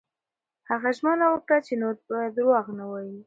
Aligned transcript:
هغه 0.69 0.89
ژمنه 0.97 1.25
وکړه 1.29 1.57
چې 1.65 1.73
نور 1.81 1.95
به 2.07 2.17
درواغ 2.35 2.65
نه 2.79 2.85
وايي. 2.91 3.17